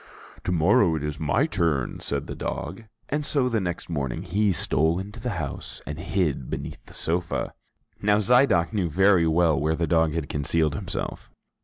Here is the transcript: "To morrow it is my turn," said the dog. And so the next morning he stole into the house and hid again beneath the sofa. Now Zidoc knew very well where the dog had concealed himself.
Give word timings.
"To 0.45 0.51
morrow 0.51 0.95
it 0.95 1.03
is 1.03 1.19
my 1.19 1.45
turn," 1.45 1.99
said 1.99 2.25
the 2.25 2.33
dog. 2.33 2.85
And 3.09 3.23
so 3.23 3.47
the 3.49 3.61
next 3.61 3.87
morning 3.87 4.23
he 4.23 4.51
stole 4.51 4.97
into 4.97 5.19
the 5.19 5.29
house 5.37 5.79
and 5.85 5.99
hid 5.99 6.37
again 6.37 6.49
beneath 6.49 6.83
the 6.87 6.93
sofa. 6.95 7.53
Now 8.01 8.17
Zidoc 8.17 8.73
knew 8.73 8.89
very 8.89 9.27
well 9.27 9.59
where 9.59 9.75
the 9.75 9.85
dog 9.85 10.13
had 10.15 10.27
concealed 10.27 10.73
himself. 10.73 11.29